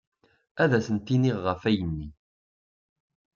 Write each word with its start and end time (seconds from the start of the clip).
Ad 0.63 0.71
asent-iniɣ 0.77 1.37
ɣef 1.45 1.61
ayenni. 1.69 2.09